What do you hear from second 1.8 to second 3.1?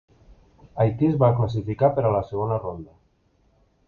per a la segona ronda.